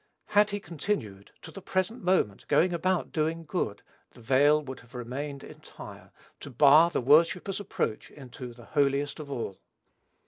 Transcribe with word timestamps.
Had 0.29 0.49
he 0.49 0.59
continued, 0.59 1.29
to 1.43 1.51
the 1.51 1.61
present 1.61 2.03
moment, 2.03 2.47
"going 2.47 2.73
about 2.73 3.11
doing 3.11 3.45
good," 3.45 3.83
the 4.13 4.19
veil 4.19 4.59
would 4.63 4.79
have 4.79 4.95
remained 4.95 5.43
entire, 5.43 6.11
to 6.39 6.49
bar 6.49 6.89
the 6.89 6.99
worshipper's 7.01 7.59
approach 7.59 8.09
into 8.09 8.51
"the 8.51 8.65
holiest 8.65 9.19
of 9.19 9.29
all." 9.29 9.59